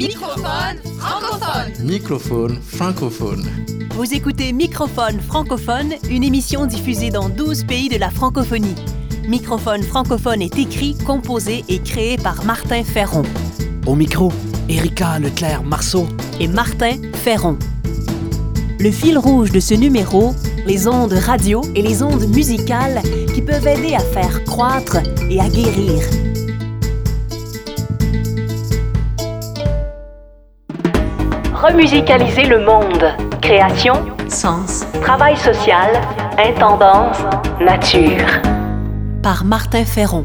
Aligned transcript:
Microphone 0.00 0.78
francophone. 0.98 1.84
Microphone 1.84 2.58
francophone. 2.62 3.44
Vous 3.90 4.14
écoutez 4.14 4.50
Microphone 4.54 5.20
francophone, 5.20 5.92
une 6.08 6.24
émission 6.24 6.64
diffusée 6.64 7.10
dans 7.10 7.28
12 7.28 7.64
pays 7.64 7.90
de 7.90 7.98
la 7.98 8.08
francophonie. 8.08 8.74
Microphone 9.28 9.82
francophone 9.82 10.40
est 10.40 10.58
écrit, 10.58 10.96
composé 11.04 11.66
et 11.68 11.80
créé 11.80 12.16
par 12.16 12.46
Martin 12.46 12.82
Ferron 12.82 13.24
Au 13.86 13.94
micro, 13.94 14.32
Erika 14.70 15.18
Leclerc-Marceau. 15.18 16.06
et 16.40 16.48
Martin 16.48 16.96
Ferron. 17.12 17.58
Le 18.78 18.90
fil 18.90 19.18
rouge 19.18 19.52
de 19.52 19.60
ce 19.60 19.74
numéro, 19.74 20.34
les 20.66 20.88
ondes 20.88 21.12
radio 21.12 21.60
et 21.74 21.82
les 21.82 22.02
ondes 22.02 22.26
musicales 22.34 23.02
qui 23.34 23.42
peuvent 23.42 23.66
aider 23.66 23.94
à 23.94 24.00
faire 24.00 24.44
croître 24.44 24.96
et 25.28 25.38
à 25.40 25.48
guérir. 25.50 26.00
Remusicaliser 31.62 32.44
le 32.44 32.64
monde. 32.64 33.04
Création, 33.42 33.92
sens, 34.28 34.86
travail 35.02 35.36
social, 35.36 35.90
intendance, 36.38 37.18
nature. 37.60 38.26
Par 39.22 39.44
Martin 39.44 39.84
Ferron. 39.84 40.24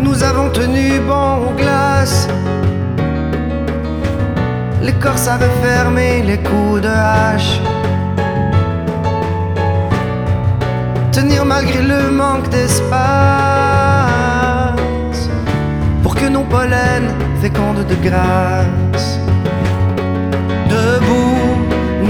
Nous 0.00 0.22
avons 0.22 0.48
tenu 0.50 1.00
bon 1.00 1.48
aux 1.48 1.54
glaces. 1.54 2.28
Corps 5.00 5.28
avaient 5.28 5.56
fermé 5.62 6.22
les 6.22 6.38
coups 6.38 6.80
de 6.82 6.88
hache. 6.88 7.60
Tenir 11.12 11.44
malgré 11.44 11.82
le 11.82 12.10
manque 12.10 12.48
d'espace. 12.48 12.98
Pour 16.02 16.14
que 16.16 16.26
nos 16.26 16.42
pollens 16.42 17.10
fécondent 17.40 17.86
de 17.86 17.96
grâce. 18.08 19.08
Debout, 20.68 21.56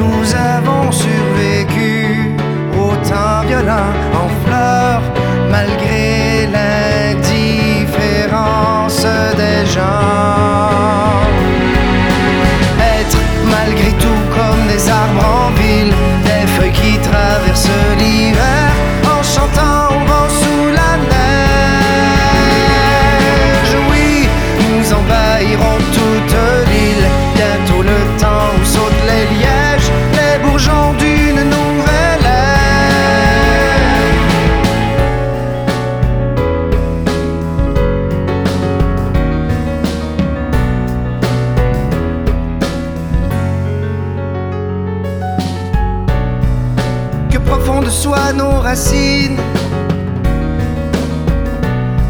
nous 0.01 0.21
avons 0.57 0.91
survécu 0.91 2.35
au 2.83 2.91
temps 3.11 3.41
violent 3.47 3.93
en 4.23 4.29
fleurs, 4.45 5.03
malgré 5.51 5.98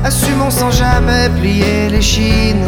Assumons 0.05 0.51
sans 0.51 0.73
jamais 0.73 1.29
plier 1.39 1.89
les 1.89 2.03
chines. 2.03 2.67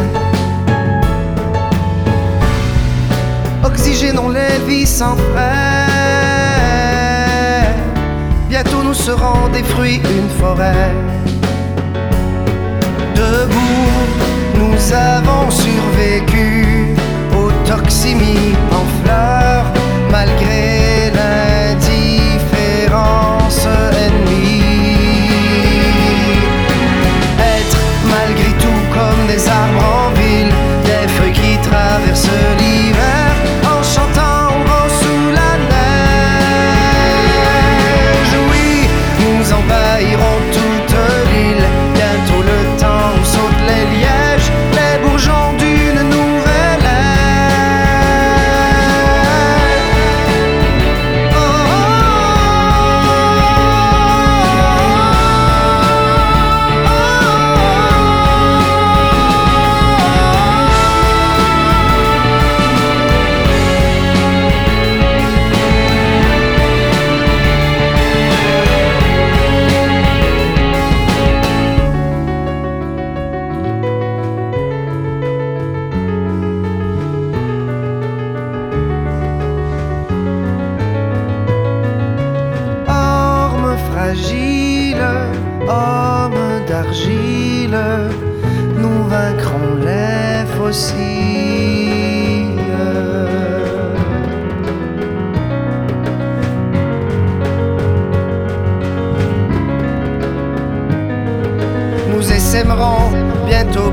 Oxygénons 3.65 4.29
les 4.29 4.59
vies 4.65 4.87
sans 4.87 5.17
frais. 5.17 5.87
Bientôt 8.47 8.81
nous 8.81 8.93
serons 8.93 9.49
des 9.51 9.63
fruits, 9.63 10.01
une 10.17 10.29
forêt. 10.39 10.93
Debout, 13.13 13.91
nous 14.55 14.93
avons 14.93 15.51
survécu 15.51 16.95
aux 17.37 17.51
toxémies 17.69 18.55
en 18.71 18.85
fleurs, 19.03 19.65
malgré 20.09 20.40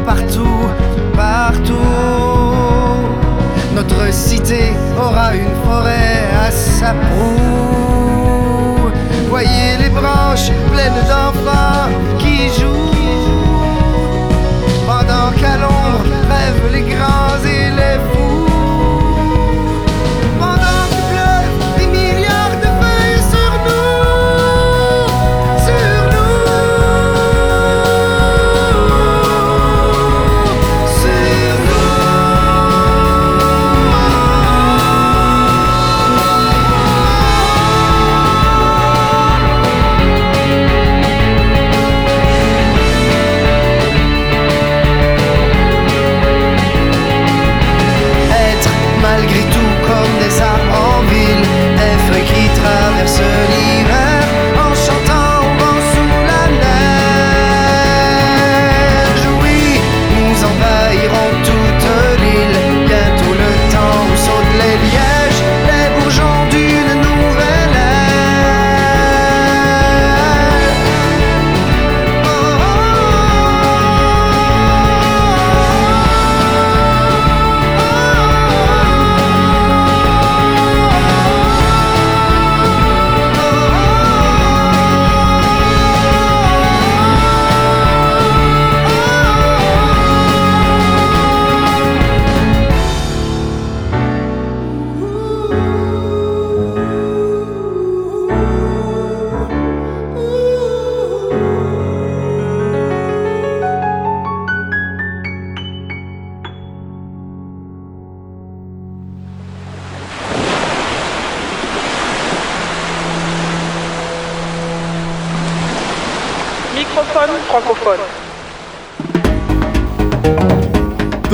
partout, 0.08 0.66
partout. 1.14 1.74
Notre 3.74 4.10
cité 4.10 4.72
aura 4.98 5.34
une 5.34 5.54
forêt 5.66 6.20
à 6.46 6.50
sa 6.50 6.94
proue. 6.94 8.90
Voyez 9.28 9.76
les 9.82 9.90
branches 9.90 10.50
pleines 10.72 11.02
d'enfants 11.10 11.37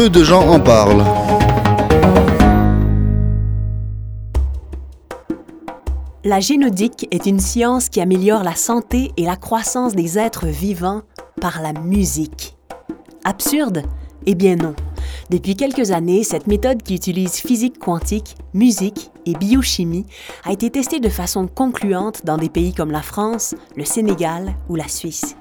De 0.05 0.23
gens 0.23 0.47
en 0.47 0.61
parlent. 0.61 1.03
La 6.23 6.41
génodique 6.41 7.09
est 7.11 7.25
une 7.25 7.41
science 7.41 7.89
qui 7.89 8.03
améliore 8.03 8.45
la 8.45 8.55
santé 8.55 9.13
et 9.17 9.25
la 9.25 9.37
croissance 9.37 9.95
des 9.95 10.19
êtres 10.19 10.47
vivants 10.47 11.03
par 11.41 11.63
la 11.63 11.73
musique. 11.73 12.55
Absurde? 13.25 13.83
Eh 14.27 14.35
bien 14.35 14.57
non. 14.57 14.75
Depuis 15.31 15.57
quelques 15.57 15.91
années, 15.91 16.23
cette 16.23 16.49
méthode 16.49 16.83
qui 16.83 16.95
utilise 16.95 17.37
physique 17.37 17.79
quantique, 17.79 18.37
musique 18.53 19.11
et 19.25 19.33
biochimie 19.33 20.05
a 20.45 20.53
été 20.53 20.71
testée 20.71 21.01
de 21.01 21.09
façon 21.09 21.47
concluante 21.47 22.27
dans 22.27 22.37
des 22.37 22.51
pays 22.51 22.75
comme 22.75 22.91
la 22.91 23.03
France, 23.03 23.55
le 23.75 23.87
Sénégal 23.87 24.55
ou 24.69 24.77
la 24.77 24.87
Suisse. 24.87 25.35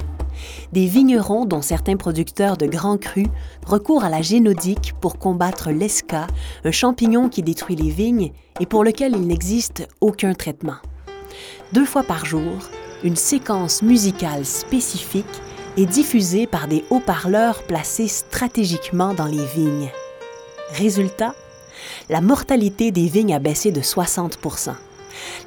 Des 0.72 0.88
vignerons, 0.88 1.46
dont 1.46 1.62
certains 1.62 1.98
producteurs 1.98 2.58
de 2.58 2.66
grands 2.66 2.98
crus, 2.98 3.28
recourent 3.66 4.04
à 4.04 4.10
la 4.10 4.22
génodique 4.22 4.94
pour 5.00 5.18
combattre 5.18 5.72
l'esca, 5.72 6.28
un 6.64 6.72
champignon 6.72 7.30
qui 7.30 7.44
détruit 7.44 7.76
les 7.76 7.90
vignes 7.90 8.32
et 8.60 8.66
pour 8.66 8.84
lequel 8.84 9.14
il 9.16 9.28
n'existe 9.28 9.88
aucun 10.02 10.34
traitement. 10.34 10.78
Deux 11.72 11.86
fois 11.86 12.04
par 12.04 12.26
jour, 12.26 12.70
une 13.04 13.16
séquence 13.16 13.82
musicale 13.82 14.46
spécifique 14.46 15.26
est 15.78 15.86
diffusée 15.86 16.48
par 16.48 16.68
des 16.68 16.84
haut-parleurs 16.90 17.64
placés 17.64 18.08
stratégiquement 18.08 19.14
dans 19.14 19.26
les 19.26 19.46
vignes. 19.46 19.90
Résultat, 20.74 21.34
la 22.10 22.22
mortalité 22.22 22.92
des 22.92 23.08
vignes 23.08 23.34
a 23.34 23.40
baissé 23.40 23.72
de 23.72 23.82
60% 23.82 24.74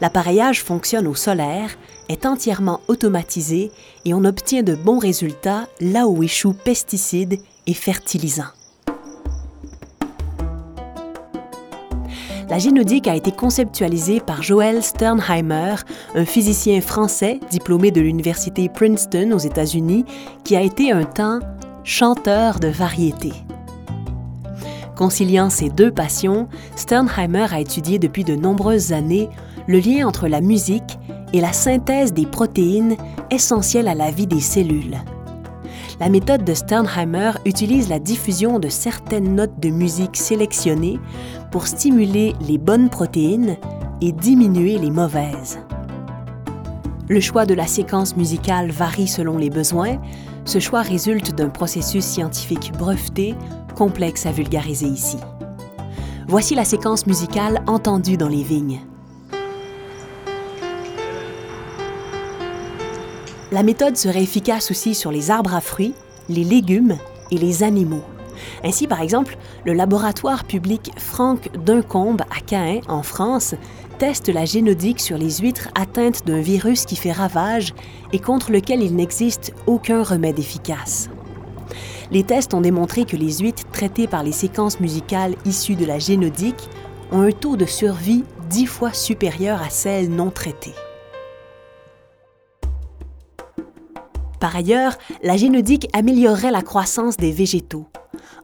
L'appareillage 0.00 0.62
fonctionne 0.62 1.06
au 1.06 1.14
solaire, 1.14 1.70
est 2.08 2.26
entièrement 2.26 2.80
automatisé 2.88 3.70
et 4.04 4.14
on 4.14 4.24
obtient 4.24 4.62
de 4.62 4.74
bons 4.74 4.98
résultats 4.98 5.68
là 5.80 6.06
où 6.06 6.22
échouent 6.22 6.56
pesticides 6.64 7.40
et 7.66 7.74
fertilisants. 7.74 8.44
La 12.48 12.58
génodique 12.58 13.08
a 13.08 13.16
été 13.16 13.32
conceptualisée 13.32 14.20
par 14.20 14.40
Joel 14.42 14.82
Sternheimer, 14.82 15.74
un 16.14 16.24
physicien 16.24 16.80
français 16.80 17.40
diplômé 17.50 17.90
de 17.90 18.00
l'université 18.00 18.68
Princeton 18.68 19.32
aux 19.32 19.38
États-Unis, 19.38 20.04
qui 20.44 20.54
a 20.54 20.60
été 20.60 20.92
un 20.92 21.04
temps 21.04 21.40
chanteur 21.82 22.60
de 22.60 22.68
variété. 22.68 23.32
Conciliant 24.96 25.50
ces 25.50 25.70
deux 25.70 25.90
passions, 25.90 26.48
Sternheimer 26.76 27.46
a 27.50 27.60
étudié 27.60 27.98
depuis 27.98 28.24
de 28.24 28.36
nombreuses 28.36 28.92
années 28.92 29.28
le 29.66 29.78
lien 29.80 30.06
entre 30.06 30.28
la 30.28 30.40
musique 30.40 30.98
et 31.36 31.40
la 31.42 31.52
synthèse 31.52 32.14
des 32.14 32.24
protéines 32.24 32.96
essentielles 33.30 33.88
à 33.88 33.94
la 33.94 34.10
vie 34.10 34.26
des 34.26 34.40
cellules. 34.40 34.96
La 36.00 36.08
méthode 36.08 36.44
de 36.44 36.54
Sternheimer 36.54 37.32
utilise 37.44 37.90
la 37.90 37.98
diffusion 37.98 38.58
de 38.58 38.70
certaines 38.70 39.34
notes 39.34 39.60
de 39.60 39.68
musique 39.68 40.16
sélectionnées 40.16 40.98
pour 41.50 41.66
stimuler 41.66 42.34
les 42.40 42.56
bonnes 42.56 42.88
protéines 42.88 43.58
et 44.00 44.12
diminuer 44.12 44.78
les 44.78 44.90
mauvaises. 44.90 45.58
Le 47.06 47.20
choix 47.20 47.44
de 47.44 47.52
la 47.54 47.66
séquence 47.66 48.16
musicale 48.16 48.70
varie 48.70 49.06
selon 49.06 49.36
les 49.36 49.50
besoins. 49.50 49.98
Ce 50.46 50.58
choix 50.58 50.80
résulte 50.80 51.34
d'un 51.34 51.50
processus 51.50 52.04
scientifique 52.04 52.72
breveté, 52.78 53.34
complexe 53.74 54.24
à 54.24 54.32
vulgariser 54.32 54.86
ici. 54.86 55.18
Voici 56.28 56.54
la 56.54 56.64
séquence 56.64 57.06
musicale 57.06 57.62
entendue 57.66 58.16
dans 58.16 58.28
les 58.28 58.42
vignes. 58.42 58.80
La 63.52 63.62
méthode 63.62 63.96
serait 63.96 64.24
efficace 64.24 64.72
aussi 64.72 64.94
sur 64.94 65.12
les 65.12 65.30
arbres 65.30 65.54
à 65.54 65.60
fruits, 65.60 65.94
les 66.28 66.42
légumes 66.42 66.98
et 67.30 67.38
les 67.38 67.62
animaux. 67.62 68.02
Ainsi, 68.64 68.88
par 68.88 69.00
exemple, 69.00 69.38
le 69.64 69.72
laboratoire 69.72 70.44
public 70.44 70.90
Franck 70.96 71.50
Duncombe 71.64 72.22
à 72.22 72.40
Caen, 72.44 72.80
en 72.88 73.04
France, 73.04 73.54
teste 73.98 74.28
la 74.28 74.44
génodique 74.44 75.00
sur 75.00 75.16
les 75.16 75.36
huîtres 75.38 75.68
atteintes 75.76 76.26
d'un 76.26 76.40
virus 76.40 76.84
qui 76.84 76.96
fait 76.96 77.12
ravage 77.12 77.72
et 78.12 78.18
contre 78.18 78.50
lequel 78.50 78.82
il 78.82 78.96
n'existe 78.96 79.54
aucun 79.66 80.02
remède 80.02 80.40
efficace. 80.40 81.08
Les 82.10 82.24
tests 82.24 82.52
ont 82.52 82.60
démontré 82.60 83.04
que 83.04 83.16
les 83.16 83.38
huîtres 83.38 83.68
traitées 83.70 84.08
par 84.08 84.24
les 84.24 84.32
séquences 84.32 84.80
musicales 84.80 85.36
issues 85.44 85.76
de 85.76 85.86
la 85.86 86.00
génodique 86.00 86.68
ont 87.12 87.22
un 87.22 87.32
taux 87.32 87.56
de 87.56 87.64
survie 87.64 88.24
dix 88.50 88.66
fois 88.66 88.92
supérieur 88.92 89.62
à 89.62 89.70
celles 89.70 90.10
non 90.10 90.30
traitées. 90.30 90.74
Par 94.40 94.54
ailleurs, 94.54 94.98
la 95.22 95.36
génodique 95.36 95.88
améliorerait 95.92 96.50
la 96.50 96.62
croissance 96.62 97.16
des 97.16 97.32
végétaux. 97.32 97.86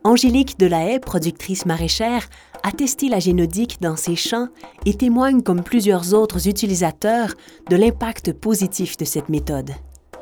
Angélique 0.05 0.59
Delahaye, 0.59 0.99
productrice 0.99 1.67
maraîchère, 1.67 2.29
a 2.63 2.73
testé 2.73 3.09
la 3.09 3.19
génodique 3.19 3.81
dans 3.81 3.97
ses 3.97 4.17
champs 4.17 4.49
et 4.87 4.95
témoigne, 4.95 5.43
comme 5.43 5.63
plusieurs 5.63 6.15
autres 6.15 6.49
utilisateurs, 6.49 7.35
de 7.69 7.77
l'impact 7.77 8.33
positif 8.33 8.97
de 8.97 9.05
cette 9.05 9.29
méthode. 9.29 9.71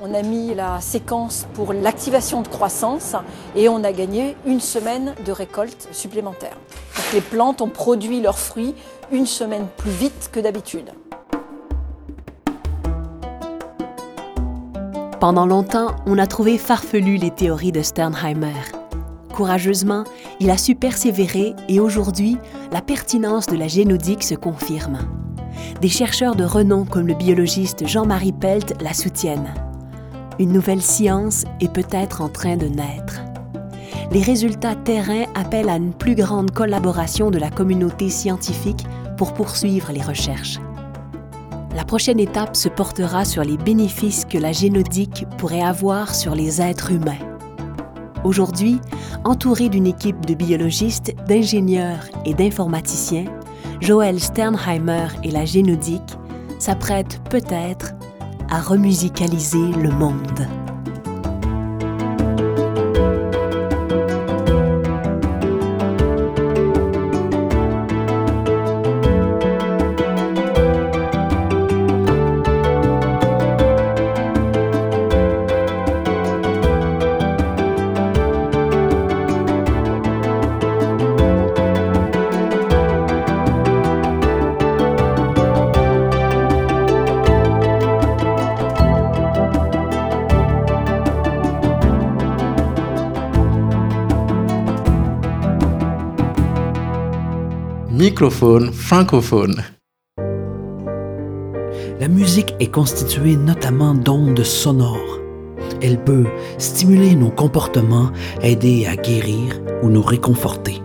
On 0.02 0.14
a 0.14 0.22
mis 0.22 0.54
la 0.54 0.80
séquence 0.80 1.46
pour 1.54 1.74
l'activation 1.74 2.40
de 2.40 2.48
croissance 2.48 3.14
et 3.54 3.68
on 3.68 3.84
a 3.84 3.92
gagné 3.92 4.34
une 4.46 4.60
semaine 4.60 5.14
de 5.26 5.32
récolte 5.32 5.88
supplémentaire. 5.92 6.56
les 7.12 7.20
plantes 7.20 7.60
ont 7.60 7.68
produit 7.68 8.20
leurs 8.20 8.38
fruits 8.38 8.74
une 9.12 9.26
semaine 9.26 9.66
plus 9.76 9.90
vite 9.90 10.30
que 10.32 10.40
d'habitude. 10.40 10.90
Pendant 15.20 15.44
longtemps, 15.44 15.96
on 16.06 16.16
a 16.16 16.26
trouvé 16.26 16.56
farfelu 16.56 17.18
les 17.18 17.30
théories 17.30 17.72
de 17.72 17.82
Sternheimer. 17.82 18.54
Courageusement, 19.34 20.04
il 20.40 20.50
a 20.50 20.56
su 20.56 20.74
persévérer 20.74 21.54
et 21.68 21.78
aujourd'hui, 21.78 22.38
la 22.72 22.80
pertinence 22.80 23.44
de 23.44 23.58
la 23.58 23.68
génodique 23.68 24.22
se 24.22 24.34
confirme. 24.34 25.00
Des 25.82 25.90
chercheurs 25.90 26.36
de 26.36 26.44
renom 26.44 26.86
comme 26.86 27.06
le 27.06 27.12
biologiste 27.12 27.86
Jean-Marie 27.86 28.32
Pelt 28.32 28.74
la 28.80 28.94
soutiennent. 28.94 29.52
Une 30.38 30.52
nouvelle 30.52 30.80
science 30.80 31.44
est 31.60 31.70
peut-être 31.70 32.22
en 32.22 32.30
train 32.30 32.56
de 32.56 32.68
naître. 32.68 33.20
Les 34.12 34.22
résultats 34.22 34.74
terrains 34.74 35.26
appellent 35.34 35.68
à 35.68 35.76
une 35.76 35.92
plus 35.92 36.14
grande 36.14 36.50
collaboration 36.50 37.30
de 37.30 37.38
la 37.38 37.50
communauté 37.50 38.08
scientifique 38.08 38.86
pour 39.18 39.34
poursuivre 39.34 39.92
les 39.92 40.02
recherches. 40.02 40.58
La 41.74 41.84
prochaine 41.84 42.18
étape 42.18 42.56
se 42.56 42.68
portera 42.68 43.24
sur 43.24 43.44
les 43.44 43.56
bénéfices 43.56 44.24
que 44.24 44.38
la 44.38 44.52
génodique 44.52 45.24
pourrait 45.38 45.62
avoir 45.62 46.14
sur 46.14 46.34
les 46.34 46.60
êtres 46.60 46.90
humains. 46.90 47.18
Aujourd'hui, 48.24 48.80
entouré 49.24 49.68
d'une 49.68 49.86
équipe 49.86 50.26
de 50.26 50.34
biologistes, 50.34 51.14
d'ingénieurs 51.26 52.04
et 52.24 52.34
d'informaticiens, 52.34 53.26
Joël 53.80 54.20
Sternheimer 54.20 55.08
et 55.22 55.30
la 55.30 55.44
génodique 55.44 56.18
s'apprêtent 56.58 57.20
peut-être 57.30 57.92
à 58.50 58.60
remusicaliser 58.60 59.72
le 59.80 59.90
monde. 59.90 60.48
Microphone 98.20 98.70
francophone. 98.70 99.64
La 101.98 102.06
musique 102.06 102.54
est 102.60 102.70
constituée 102.70 103.34
notamment 103.34 103.94
d'ondes 103.94 104.44
sonores. 104.44 105.20
Elle 105.80 106.04
peut 106.04 106.26
stimuler 106.58 107.14
nos 107.14 107.30
comportements, 107.30 108.10
aider 108.42 108.84
à 108.84 108.96
guérir 108.96 109.58
ou 109.82 109.88
nous 109.88 110.02
réconforter. 110.02 110.82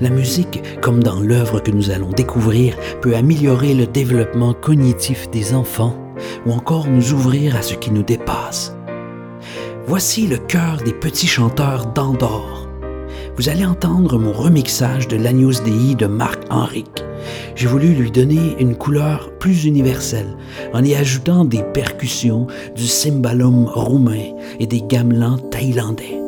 La 0.00 0.10
musique, 0.10 0.60
comme 0.80 1.00
dans 1.00 1.20
l'œuvre 1.20 1.60
que 1.60 1.70
nous 1.70 1.92
allons 1.92 2.10
découvrir, 2.10 2.74
peut 3.02 3.14
améliorer 3.14 3.74
le 3.74 3.86
développement 3.86 4.52
cognitif 4.52 5.30
des 5.30 5.54
enfants 5.54 5.96
ou 6.44 6.50
encore 6.50 6.88
nous 6.88 7.12
ouvrir 7.12 7.54
à 7.54 7.62
ce 7.62 7.74
qui 7.74 7.92
nous 7.92 8.02
dépasse. 8.02 8.74
Voici 9.86 10.26
le 10.26 10.38
cœur 10.38 10.78
des 10.78 10.92
petits 10.92 11.28
chanteurs 11.28 11.86
d'Andorre 11.86 12.67
vous 13.38 13.48
allez 13.48 13.64
entendre 13.64 14.18
mon 14.18 14.32
remixage 14.32 15.06
de 15.06 15.16
l'Agnus 15.16 15.62
Dei 15.62 15.94
de 15.94 16.06
Marc 16.06 16.40
Henrique, 16.50 17.04
J'ai 17.54 17.68
voulu 17.68 17.94
lui 17.94 18.10
donner 18.10 18.56
une 18.58 18.74
couleur 18.74 19.30
plus 19.38 19.64
universelle 19.64 20.36
en 20.74 20.84
y 20.84 20.96
ajoutant 20.96 21.44
des 21.44 21.62
percussions, 21.62 22.48
du 22.74 22.86
cymbalum 22.86 23.66
roumain 23.66 24.34
et 24.58 24.66
des 24.66 24.82
gamelans 24.82 25.38
thaïlandais. 25.38 26.27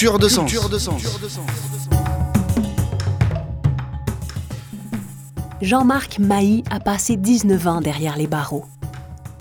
Culture 0.00 0.18
de 0.18 0.28
sens. 0.78 1.04
Jean-Marc 5.60 6.18
Mailly 6.18 6.64
a 6.70 6.80
passé 6.80 7.18
19 7.18 7.66
ans 7.66 7.80
derrière 7.82 8.16
les 8.16 8.26
barreaux. 8.26 8.64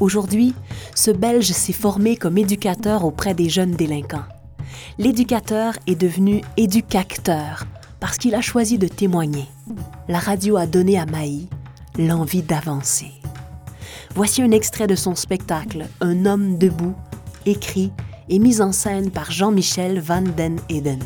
Aujourd'hui, 0.02 0.54
ce 0.96 1.12
Belge 1.12 1.50
s'est 1.50 1.72
formé 1.72 2.18
comme 2.18 2.38
éducateur 2.38 3.06
auprès 3.06 3.34
des 3.34 3.48
jeunes 3.48 3.72
délinquants. 3.72 4.26
L'éducateur 4.98 5.76
est 5.88 5.96
devenu 5.96 6.42
éducacteur 6.58 7.66
parce 8.02 8.18
qu'il 8.18 8.36
a 8.36 8.42
choisi 8.42 8.78
de 8.78 8.90
témoigner. 8.90 9.48
La 10.10 10.20
radio 10.20 10.58
a 10.58 10.66
donné 10.66 11.00
à 11.00 11.06
Maï 11.06 11.48
l'envie 11.98 12.44
d'avancer. 12.44 13.14
Voici 14.14 14.42
un 14.42 14.52
extrait 14.52 14.88
de 14.88 14.96
son 14.96 15.16
spectacle 15.16 15.88
Un 16.02 16.26
homme 16.26 16.58
debout, 16.58 16.96
écrit 17.46 17.94
et 18.30 18.40
mis 18.40 18.62
en 18.62 18.72
scène 18.72 19.12
par 19.12 19.32
Jean-Michel 19.32 20.00
Van 20.00 20.22
den 20.22 20.60
Eden. 20.70 21.00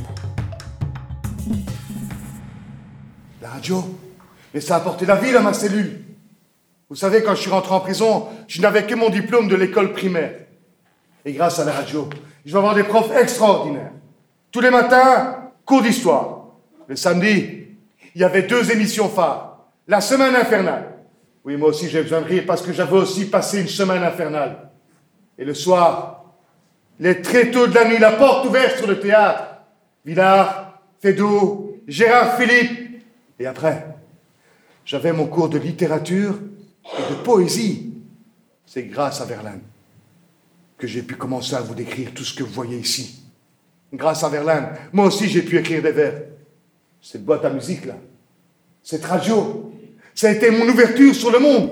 La 3.42 3.50
radio, 3.50 3.84
mais 4.54 4.62
ça 4.62 4.76
a 4.76 4.78
apporté 4.78 5.06
la 5.06 5.16
vie 5.16 5.36
à 5.36 5.42
ma 5.42 5.54
cellule. 5.54 6.02
Vous 6.90 6.96
savez, 6.96 7.24
quand 7.24 7.34
je 7.34 7.42
suis 7.42 7.50
rentré 7.50 7.74
en 7.74 7.80
prison, 7.80 8.28
je 8.48 8.62
n'avais 8.62 8.86
que 8.86 8.96
mon 8.96 9.10
diplôme 9.10 9.48
de 9.48 9.56
l'école 9.56 9.94
primaire. 9.94 10.34
Et 11.26 11.34
grâce 11.34 11.60
à 11.60 11.66
la 11.66 11.72
radio, 11.72 12.10
je 12.46 12.52
vais 12.52 12.58
avoir 12.58 12.76
des 12.76 12.84
profs 12.84 13.16
extraordinaires. 13.16 13.94
Tous 14.52 14.62
les 14.62 14.70
matins, 14.70 15.50
cours 15.66 15.82
d'histoire. 15.82 16.48
Le 16.88 16.96
samedi, 16.96 17.68
il 18.14 18.22
y 18.22 18.24
avait 18.24 18.44
deux 18.44 18.72
émissions 18.72 19.10
phares. 19.10 19.66
La 19.88 20.02
semaine 20.02 20.36
infernale 20.36 20.94
oui, 21.46 21.58
moi 21.58 21.70
aussi 21.70 21.90
j'ai 21.90 22.02
besoin 22.02 22.22
de 22.22 22.26
rire 22.26 22.44
parce 22.48 22.62
que 22.62 22.72
j'avais 22.72 22.96
aussi 22.96 23.26
passé 23.26 23.62
une 23.62 23.68
semaine 23.68 24.04
infernale. 24.04 24.70
Et 25.38 25.44
le 25.44 25.54
soir, 25.54 26.23
les 27.04 27.22
tôt 27.22 27.68
de 27.68 27.76
la 27.76 27.86
nuit, 27.86 28.00
la 28.00 28.14
porte 28.14 28.48
ouverte 28.48 28.78
sur 28.78 28.88
le 28.88 28.98
théâtre. 28.98 29.44
Villard, 30.06 30.80
Fédou, 31.02 31.82
Gérard 31.86 32.38
Philippe. 32.38 33.04
Et 33.38 33.46
après, 33.46 33.88
j'avais 34.86 35.12
mon 35.12 35.28
cours 35.28 35.50
de 35.50 35.58
littérature 35.58 36.40
et 36.98 37.14
de 37.14 37.16
poésie. 37.22 37.94
C'est 38.66 38.84
grâce 38.84 39.20
à 39.20 39.26
Verlaine 39.26 39.62
que 40.78 40.88
j'ai 40.88 41.02
pu 41.02 41.16
commencer 41.16 41.56
à 41.56 41.62
vous 41.62 41.76
décrire 41.76 42.14
tout 42.14 42.24
ce 42.24 42.34
que 42.34 42.44
vous 42.44 42.54
voyez 42.54 42.78
ici. 42.78 43.22
Grâce 43.94 44.24
à 44.24 44.30
Verlaine, 44.30 44.70
moi 44.94 45.08
aussi 45.08 45.28
j'ai 45.28 45.42
pu 45.42 45.58
écrire 45.58 45.84
des 45.84 45.92
vers. 45.92 46.22
Cette 47.02 47.26
boîte 47.26 47.44
à 47.44 47.50
musique 47.50 47.86
là, 47.86 47.96
cette 48.82 49.04
radio, 49.04 49.74
ça 50.16 50.30
a 50.30 50.32
été 50.32 50.50
mon 50.52 50.68
ouverture 50.70 51.14
sur 51.14 51.32
le 51.32 51.40
monde. 51.40 51.72